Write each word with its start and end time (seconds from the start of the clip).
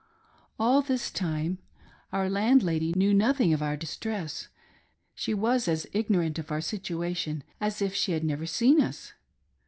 All 0.59 0.81
this 0.81 1.11
time 1.11 1.59
our 2.11 2.27
landlady 2.27 2.91
knew 2.97 3.13
nothing 3.13 3.53
of 3.53 3.61
our 3.61 3.77
distress; 3.77 4.47
she 5.13 5.31
was 5.35 5.67
as 5.67 5.85
ignorant 5.93 6.37
gf 6.37 6.49
our 6.49 6.59
situation 6.59 7.43
as 7.59 7.83
if 7.83 7.93
she 7.93 8.13
had 8.13 8.23
never 8.23 8.47
seen 8.47 8.81
us. 8.81 9.13